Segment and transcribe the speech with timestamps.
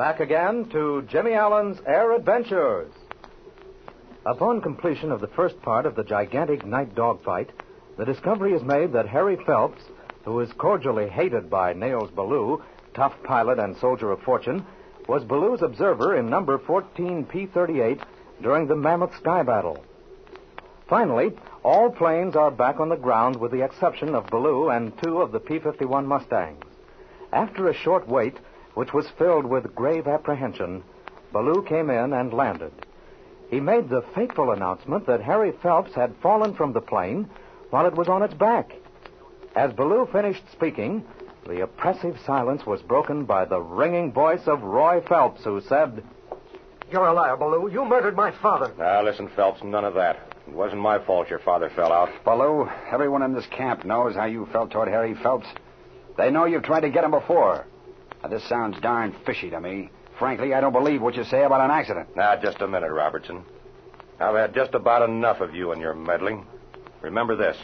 [0.00, 2.90] Back again to Jimmy Allen's Air Adventures.
[4.24, 7.50] Upon completion of the first part of the gigantic night dogfight,
[7.98, 9.82] the discovery is made that Harry Phelps,
[10.24, 12.62] who is cordially hated by Nails Ballou,
[12.94, 14.64] tough pilot and soldier of fortune,
[15.06, 18.02] was Ballou's observer in number 14 P-38
[18.40, 19.84] during the Mammoth Sky Battle.
[20.88, 21.32] Finally,
[21.62, 25.30] all planes are back on the ground with the exception of Ballou and two of
[25.30, 26.64] the P-51 Mustangs.
[27.34, 28.38] After a short wait,
[28.74, 30.82] which was filled with grave apprehension,
[31.32, 32.72] Ballou came in and landed.
[33.50, 37.28] He made the fateful announcement that Harry Phelps had fallen from the plane
[37.70, 38.72] while it was on its back.
[39.56, 41.04] As Ballou finished speaking,
[41.46, 46.04] the oppressive silence was broken by the ringing voice of Roy Phelps, who said,
[46.92, 47.70] You're a liar, Ballou.
[47.70, 48.72] You murdered my father.
[48.78, 50.16] Now, listen, Phelps, none of that.
[50.46, 52.10] It wasn't my fault your father fell out.
[52.24, 55.48] Ballou, everyone in this camp knows how you felt toward Harry Phelps.
[56.16, 57.66] They know you've tried to get him before.
[58.22, 59.90] Now, this sounds darn fishy to me.
[60.18, 62.14] Frankly, I don't believe what you say about an accident.
[62.14, 63.42] Now, just a minute, Robertson.
[64.20, 66.46] I've had just about enough of you and your meddling.
[67.00, 67.56] Remember this.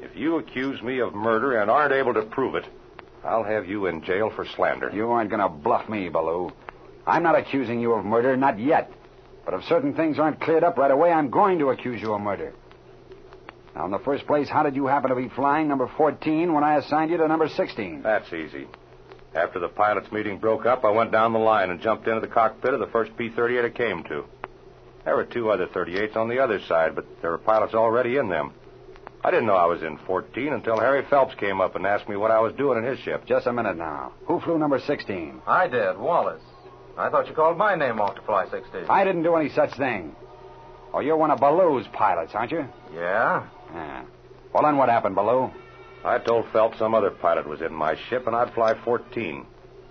[0.00, 2.66] If you accuse me of murder and aren't able to prove it,
[3.24, 4.90] I'll have you in jail for slander.
[4.92, 6.50] You aren't going to bluff me, Ballou.
[7.06, 8.92] I'm not accusing you of murder, not yet.
[9.44, 12.20] But if certain things aren't cleared up right away, I'm going to accuse you of
[12.20, 12.52] murder.
[13.74, 16.64] Now, in the first place, how did you happen to be flying number 14 when
[16.64, 18.02] I assigned you to number 16?
[18.02, 18.66] That's easy.
[19.34, 22.26] After the pilots' meeting broke up, I went down the line and jumped into the
[22.26, 24.24] cockpit of the first P 38 I came to.
[25.04, 28.28] There were two other 38s on the other side, but there were pilots already in
[28.28, 28.52] them.
[29.24, 32.16] I didn't know I was in 14 until Harry Phelps came up and asked me
[32.16, 33.26] what I was doing in his ship.
[33.26, 34.12] Just a minute now.
[34.26, 35.42] Who flew number 16?
[35.46, 36.42] I did, Wallace.
[36.96, 38.86] I thought you called my name off to fly 16.
[38.88, 40.14] I didn't do any such thing.
[40.92, 42.66] Oh, you're one of Ballou's pilots, aren't you?
[42.94, 43.46] Yeah?
[43.72, 44.04] Yeah.
[44.52, 45.50] Well, then what happened, Ballou?
[46.04, 49.46] I told Phelps some other pilot was in my ship and I'd fly 14.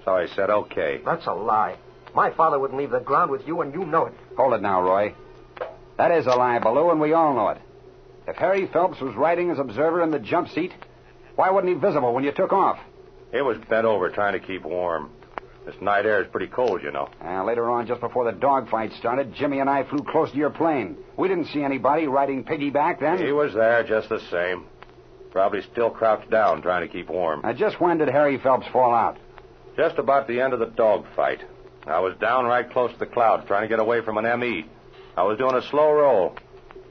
[0.06, 1.02] So he said okay.
[1.04, 1.78] That's a lie.
[2.16, 4.14] My father wouldn't leave the ground with you, and you know it.
[4.38, 5.14] Hold it now, Roy.
[5.98, 7.60] That is a lie, Ballou, and we all know it.
[8.28, 10.72] If Harry Phelps was riding as observer in the jump seat,
[11.36, 12.80] why wasn't he visible when you took off?
[13.32, 15.12] He was bent over trying to keep warm.
[15.66, 17.10] This night air is pretty cold, you know.
[17.24, 20.50] Uh, later on, just before the dogfight started, Jimmy and I flew close to your
[20.50, 20.98] plane.
[21.18, 23.18] We didn't see anybody riding piggyback then.
[23.18, 24.66] He was there just the same.
[25.32, 27.42] Probably still crouched down trying to keep warm.
[27.44, 29.18] Now, just when did Harry Phelps fall out?
[29.76, 31.42] Just about the end of the dogfight.
[31.86, 34.66] I was down right close to the clouds trying to get away from an ME.
[35.16, 36.36] I was doing a slow roll.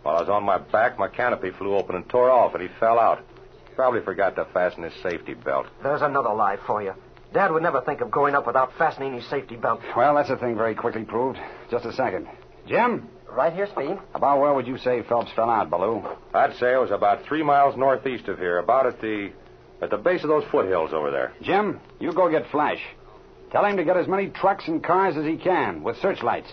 [0.02, 2.68] While I was on my back, my canopy flew open and tore off, and he
[2.78, 3.24] fell out.
[3.74, 5.66] Probably forgot to fasten his safety belt.
[5.82, 6.94] There's another lie for you.
[7.34, 9.80] Dad would never think of going up without fastening his safety belt.
[9.96, 11.38] Well, that's a thing very quickly proved.
[11.70, 12.28] Just a second.
[12.66, 13.08] Jim?
[13.30, 13.98] Right here, Speed.
[14.14, 16.02] About where would you say Phelps fell out, Ballou?
[16.32, 19.30] I'd say it was about three miles northeast of here, about at the
[19.82, 21.34] at the base of those foothills over there.
[21.42, 22.80] Jim, you go get Flash.
[23.52, 26.48] Tell him to get as many trucks and cars as he can with searchlights.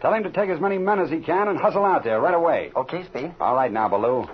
[0.00, 2.34] Tell him to take as many men as he can and hustle out there right
[2.34, 2.70] away.
[2.74, 3.34] Okay, Speed.
[3.40, 4.26] All right now, Ballou.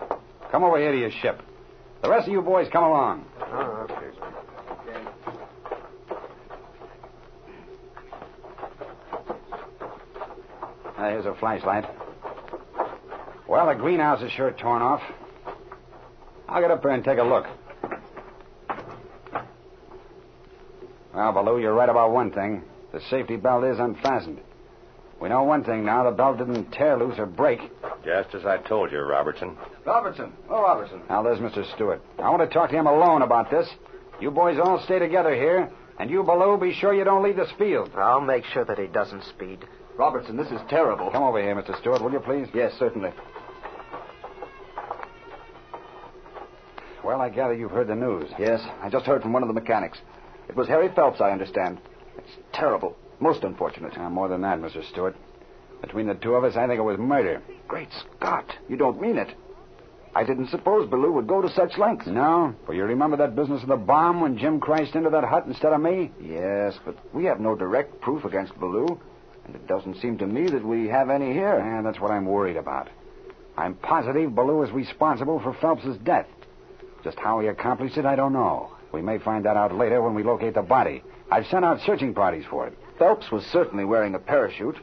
[0.50, 1.40] Come over here to your ship.
[2.02, 3.24] The rest of you boys come along.
[3.40, 4.27] Oh, okay.
[10.98, 11.84] Uh, here's a flashlight.
[13.46, 15.00] Well, the greenhouse is sure torn off.
[16.48, 17.46] I'll get up there and take a look.
[21.14, 22.62] Well, Ballou, you're right about one thing.
[22.92, 24.40] The safety belt is unfastened.
[25.20, 26.02] We know one thing now.
[26.04, 27.60] The belt didn't tear loose or break.
[28.04, 29.56] Just as I told you, Robertson.
[29.84, 30.32] Robertson.
[30.50, 31.02] Oh, Robertson.
[31.08, 31.64] Now, there's Mr.
[31.74, 32.02] Stewart.
[32.18, 33.68] I want to talk to him alone about this.
[34.20, 35.70] You boys all stay together here.
[35.98, 37.90] And you, Ballou, be sure you don't leave this field.
[37.96, 39.64] I'll make sure that he doesn't, Speed.
[39.96, 41.10] Robertson, this is terrible.
[41.10, 41.78] Come over here, Mr.
[41.80, 42.46] Stewart, will you, please?
[42.54, 43.10] Yes, certainly.
[47.04, 48.30] Well, I gather you've heard the news.
[48.38, 49.98] Yes, I just heard from one of the mechanics.
[50.48, 51.78] It was Harry Phelps, I understand.
[52.16, 52.96] It's terrible.
[53.20, 53.96] Most unfortunate.
[53.98, 54.88] Uh, more than that, Mr.
[54.90, 55.16] Stewart.
[55.80, 57.42] Between the two of us, I think it was murder.
[57.66, 58.44] Great Scott.
[58.68, 59.34] You don't mean it.
[60.14, 62.06] I didn't suppose Ballou would go to such lengths.
[62.06, 62.54] No?
[62.66, 65.72] Well, you remember that business of the bomb when Jim crashed into that hut instead
[65.72, 66.10] of me?
[66.20, 68.98] Yes, but we have no direct proof against Ballou.
[69.46, 71.58] And it doesn't seem to me that we have any here.
[71.58, 72.88] And that's what I'm worried about.
[73.56, 76.26] I'm positive Ballou is responsible for Phelps's death.
[77.04, 78.70] Just how he accomplished it, I don't know.
[78.92, 81.02] We may find that out later when we locate the body.
[81.30, 82.78] I've sent out searching parties for it.
[82.98, 84.76] Phelps was certainly wearing a parachute.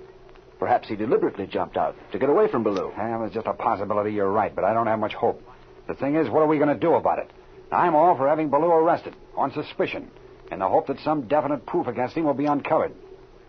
[0.60, 2.94] Perhaps he deliberately jumped out to get away from Ballou.
[2.98, 5.42] Well, there's just a possibility you're right, but I don't have much hope.
[5.88, 7.30] The thing is, what are we going to do about it?
[7.72, 10.10] I'm all for having Ballou arrested on suspicion,
[10.52, 12.94] in the hope that some definite proof against him will be uncovered.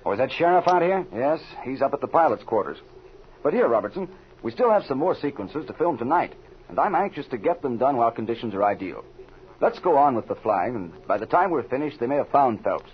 [0.04, 1.06] Oh, is that sheriff out here?
[1.14, 2.78] Yes, he's up at the pilot's quarters.
[3.42, 4.08] But here, Robertson,
[4.42, 6.34] we still have some more sequences to film tonight,
[6.68, 9.04] and I'm anxious to get them done while conditions are ideal.
[9.60, 12.28] Let's go on with the flying, and by the time we're finished, they may have
[12.30, 12.90] found Phelps.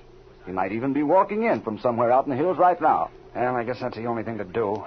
[0.46, 3.10] He might even be walking in from somewhere out in the hills right now.
[3.34, 4.84] Well, I guess that's the only thing to do.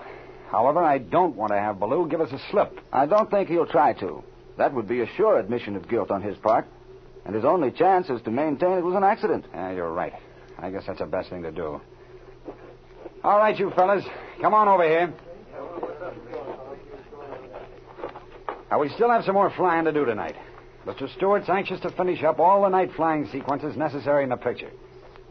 [0.49, 2.79] However, I don't want to have Ballou give us a slip.
[2.93, 4.23] I don't think he'll try to.
[4.57, 6.65] That would be a sure admission of guilt on his part.
[7.25, 9.45] And his only chance is to maintain it was an accident.
[9.53, 10.13] Yeah, you're right.
[10.59, 11.81] I guess that's the best thing to do.
[13.23, 14.05] All right, you fellas.
[14.39, 15.13] Come on over here.
[18.69, 20.35] Now, we still have some more flying to do tonight.
[20.85, 21.13] Mr.
[21.15, 24.71] Stewart's anxious to finish up all the night flying sequences necessary in the picture.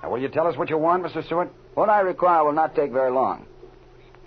[0.04, 1.24] Now, will you tell us what you want, Mr.
[1.24, 1.50] Stewart?
[1.72, 3.46] What I require will not take very long.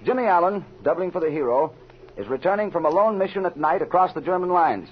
[0.04, 1.72] Jimmy Allen, doubling for the hero,
[2.18, 4.90] is returning from a lone mission at night across the German lines.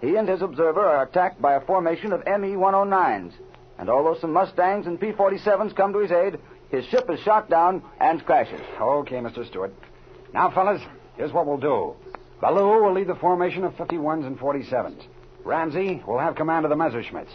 [0.00, 3.32] He and his observer are attacked by a formation of ME 109s,
[3.78, 7.48] and although some Mustangs and P 47s come to his aid, his ship is shot
[7.48, 8.60] down and crashes.
[8.80, 9.46] Okay, Mr.
[9.46, 9.72] Stewart.
[10.34, 10.82] Now, fellas,
[11.16, 11.94] here's what we'll do.
[12.40, 15.04] Ballou will lead the formation of 51s and 47s.
[15.44, 17.30] Ramsey will have command of the Messerschmitts.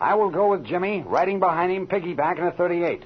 [0.00, 3.04] I will go with Jimmy, riding behind him, piggyback in a 38.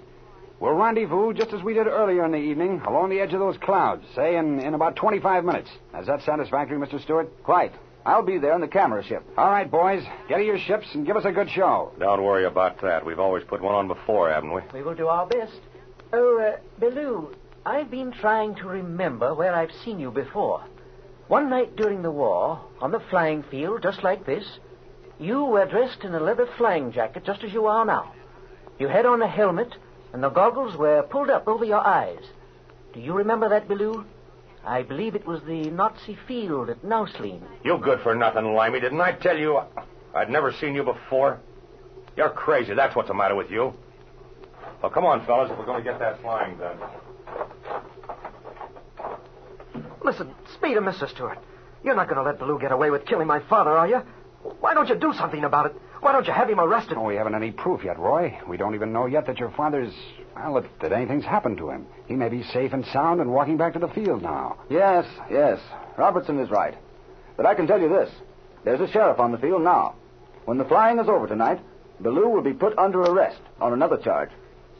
[0.60, 3.56] We'll rendezvous just as we did earlier in the evening along the edge of those
[3.58, 5.68] clouds, say in, in about 25 minutes.
[5.98, 7.02] Is that satisfactory, Mr.
[7.02, 7.42] Stewart?
[7.42, 7.72] Quite.
[8.06, 9.24] I'll be there in the camera ship.
[9.36, 10.04] All right, boys.
[10.28, 11.92] Get to your ships and give us a good show.
[11.98, 13.04] Don't worry about that.
[13.04, 14.60] We've always put one on before, haven't we?
[14.72, 15.58] We will do our best.
[16.12, 17.34] Oh, uh, Ballou,
[17.66, 20.62] I've been trying to remember where I've seen you before.
[21.28, 24.44] One night during the war, on the flying field, just like this,
[25.18, 28.12] you were dressed in a leather flying jacket, just as you are now.
[28.78, 29.74] You had on a helmet,
[30.12, 32.22] and the goggles were pulled up over your eyes.
[32.92, 34.04] Do you remember that, Ballou?
[34.64, 37.42] I believe it was the Nazi field at Nausleen.
[37.64, 38.80] You good for nothing, Limey.
[38.80, 39.60] Didn't I tell you
[40.14, 41.38] I'd never seen you before?
[42.16, 42.74] You're crazy.
[42.74, 43.74] That's what's the matter with you.
[44.80, 46.78] Well, come on, fellas, if we're going to get that flying done.
[50.02, 51.08] Listen, Speed and Mr.
[51.08, 51.38] Stewart,
[51.82, 54.02] you're not going to let Ballou get away with killing my father, are you?
[54.60, 55.76] Why don't you do something about it?
[56.00, 56.98] Why don't you have him arrested?
[56.98, 58.38] Oh, we haven't any proof yet, Roy.
[58.46, 59.92] We don't even know yet that your father's.
[60.36, 61.86] Well, that, that anything's happened to him.
[62.06, 64.58] He may be safe and sound and walking back to the field now.
[64.68, 65.60] Yes, yes.
[65.96, 66.74] Robertson is right.
[67.36, 68.10] But I can tell you this
[68.64, 69.94] there's a sheriff on the field now.
[70.44, 71.60] When the flying is over tonight,
[72.00, 74.30] Ballou will be put under arrest on another charge.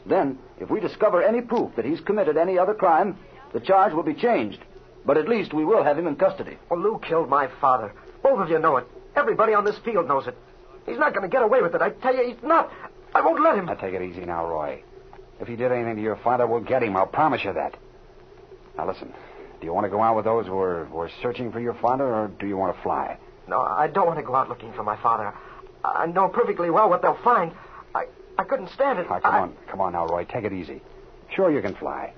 [0.05, 3.17] Then, if we discover any proof that he's committed any other crime,
[3.53, 4.59] the charge will be changed.
[5.05, 6.57] But at least we will have him in custody.
[6.69, 7.93] Ballou killed my father.
[8.21, 8.87] Both of you know it.
[9.15, 10.35] Everybody on this field knows it.
[10.85, 11.81] He's not going to get away with it.
[11.81, 12.71] I tell you, he's not.
[13.13, 13.65] I won't let him.
[13.65, 14.81] Now, take it easy now, Roy.
[15.39, 16.95] If he did anything to your father, we'll get him.
[16.95, 17.75] I'll promise you that.
[18.77, 19.13] Now, listen.
[19.59, 21.73] Do you want to go out with those who are, who are searching for your
[21.75, 23.17] father, or do you want to fly?
[23.47, 25.33] No, I don't want to go out looking for my father.
[25.83, 27.51] I know perfectly well what they'll find.
[27.93, 28.05] I,
[28.37, 29.09] I couldn't stand it.
[29.09, 29.55] Now, come I- on.
[29.69, 30.25] Come on now, Roy.
[30.25, 30.81] Take it easy.
[31.33, 32.13] Sure, you can fly.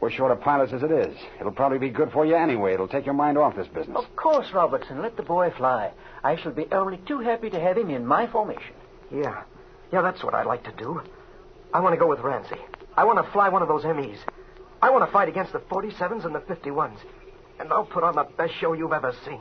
[0.00, 1.14] We're short of pilots as it is.
[1.38, 2.72] It'll probably be good for you anyway.
[2.72, 3.98] It'll take your mind off this business.
[3.98, 5.02] Of course, Robertson.
[5.02, 5.92] Let the boy fly.
[6.24, 8.74] I shall be only too happy to have him in my formation.
[9.12, 9.42] Yeah.
[9.92, 11.02] Yeah, that's what I'd like to do.
[11.74, 12.56] I want to go with Ramsey.
[12.96, 14.18] I want to fly one of those MEs.
[14.82, 16.98] I want to fight against the 47s and the 51s.
[17.58, 19.40] And I'll put on the best show you've ever seen.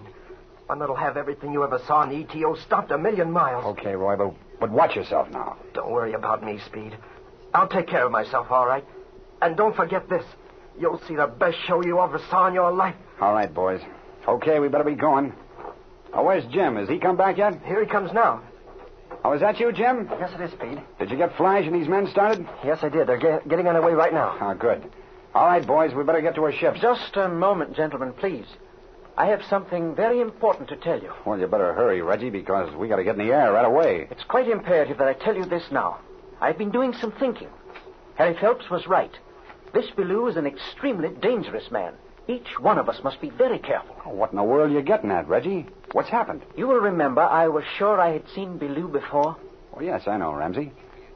[0.68, 3.66] One that'll have everything you ever saw in the ETO stopped a million miles.
[3.66, 5.58] Okay, Roy, but, but watch yourself now.
[5.74, 6.98] Don't worry about me, Speed.
[7.54, 8.86] I'll take care of myself, all right?
[9.42, 10.24] And don't forget this.
[10.80, 12.96] You'll see the best show you ever saw in your life.
[13.20, 13.82] All right, boys.
[14.28, 15.34] Okay, we better be going.
[16.14, 16.78] Oh, where's Jim?
[16.78, 17.62] Has he come back yet?
[17.66, 18.42] Here he comes now.
[19.24, 20.08] Oh, is that you, Jim?
[20.20, 20.80] Yes, it is, Pete.
[20.98, 22.48] Did you get Flash and these men started?
[22.64, 23.08] Yes, I did.
[23.08, 24.38] They're ge- getting on their way right now.
[24.40, 24.90] Oh, good.
[25.36, 26.80] All right, boys, we better get to our ships.
[26.80, 28.46] Just a moment, gentlemen, please.
[29.18, 31.12] I have something very important to tell you.
[31.26, 34.08] Well, you better hurry, Reggie, because we got to get in the air right away.
[34.10, 36.00] It's quite imperative that I tell you this now.
[36.40, 37.50] I've been doing some thinking.
[38.16, 39.12] Harry Phelps was right.
[39.74, 41.94] This Ballou is an extremely dangerous man.
[42.28, 43.96] Each one of us must be very careful.
[44.06, 45.68] Oh, what in the world are you getting at, Reggie?
[45.92, 46.42] What's happened?
[46.56, 49.36] You will remember I was sure I had seen Ballou before.
[49.76, 50.72] Oh, yes, I know, Ramsey.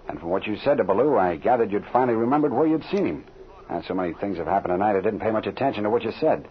[0.07, 3.05] And from what you said to Ballou, I gathered you'd finally remembered where you'd seen
[3.05, 3.23] him.
[3.69, 6.11] And so many things have happened tonight, I didn't pay much attention to what you
[6.19, 6.47] said.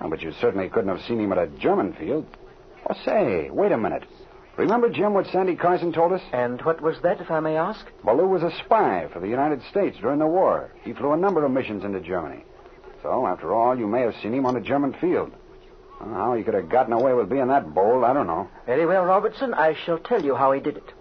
[0.00, 2.26] Oh, but you certainly couldn't have seen him at a German field.
[2.88, 4.04] Oh, say, wait a minute.
[4.56, 6.22] Remember, Jim, what Sandy Carson told us?
[6.32, 7.84] And what was that, if I may ask?
[8.04, 10.70] Ballou was a spy for the United States during the war.
[10.82, 12.44] He flew a number of missions into Germany.
[13.02, 15.32] So, after all, you may have seen him on a German field.
[15.98, 18.48] How he could have gotten away with being that bold, I don't know.
[18.66, 19.54] Very well, Robertson.
[19.54, 20.92] I shall tell you how he did it.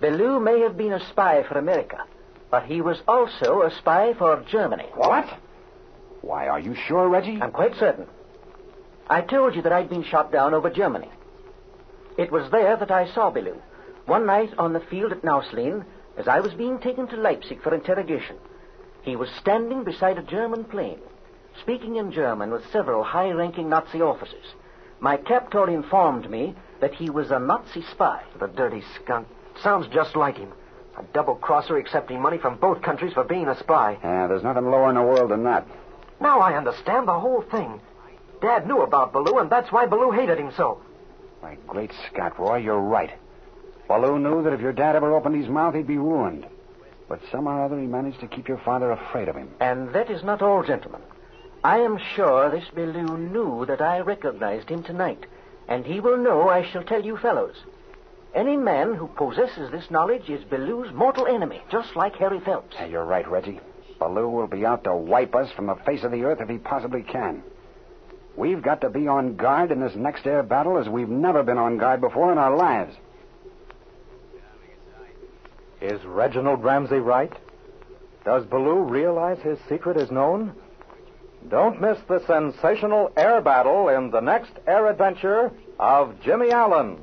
[0.00, 2.04] Ballou may have been a spy for America,
[2.50, 4.86] but he was also a spy for Germany.
[4.94, 5.26] What?
[6.20, 7.40] Why, are you sure, Reggie?
[7.40, 8.06] I'm quite certain.
[9.10, 11.10] I told you that I'd been shot down over Germany.
[12.18, 13.54] It was there that I saw Ballou.
[14.06, 15.84] One night on the field at Nausleen,
[16.16, 18.36] as I was being taken to Leipzig for interrogation.
[19.02, 20.98] He was standing beside a German plane,
[21.60, 24.46] speaking in German with several high ranking Nazi officers.
[24.98, 28.24] My captor informed me that he was a Nazi spy.
[28.40, 29.28] The dirty skunk.
[29.62, 30.52] Sounds just like him.
[30.98, 33.96] A double crosser accepting money from both countries for being a spy.
[34.02, 35.68] Yeah, there's nothing lower in the world than that.
[36.20, 37.80] Now I understand the whole thing.
[38.42, 40.80] Dad knew about Ballou, and that's why Ballou hated him so.
[41.42, 43.10] My great Scott, Roy, you're right.
[43.86, 46.46] Ballou knew that if your dad ever opened his mouth, he'd be ruined.
[47.08, 49.50] But somehow or other he managed to keep your father afraid of him.
[49.60, 51.00] And that is not all, gentlemen.
[51.64, 55.24] I am sure this Ballou knew that I recognized him tonight,
[55.68, 57.56] and he will know I shall tell you fellows.
[58.34, 62.76] Any man who possesses this knowledge is Ballou's mortal enemy, just like Harry Phelps.
[62.78, 63.60] Yeah, you're right, Reggie.
[63.98, 66.58] Ballou will be out to wipe us from the face of the earth if he
[66.58, 67.42] possibly can.
[68.38, 71.58] We've got to be on guard in this next air battle as we've never been
[71.58, 72.94] on guard before in our lives.
[75.80, 77.32] Is Reginald Ramsey right?
[78.24, 80.54] Does Ballou realize his secret is known?
[81.48, 86.96] Don't miss the sensational air battle in the next air adventure of Jimmy Allen.